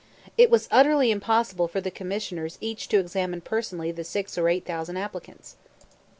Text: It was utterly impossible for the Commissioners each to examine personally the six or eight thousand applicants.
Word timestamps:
It 0.35 0.49
was 0.49 0.67
utterly 0.71 1.11
impossible 1.11 1.67
for 1.67 1.79
the 1.79 1.91
Commissioners 1.91 2.57
each 2.59 2.87
to 2.89 2.97
examine 2.97 3.41
personally 3.41 3.91
the 3.91 4.03
six 4.03 4.35
or 4.35 4.49
eight 4.49 4.65
thousand 4.65 4.97
applicants. 4.97 5.57